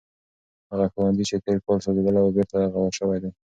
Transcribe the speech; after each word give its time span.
هغه 0.71 0.85
ښوونځی 0.91 1.23
چې 1.29 1.35
تیر 1.45 1.57
کال 1.65 1.79
سوځېدلی 1.85 2.21
و 2.21 2.33
بېرته 2.35 2.55
رغول 2.63 2.89
شوی 2.99 3.19
دی. 3.23 3.31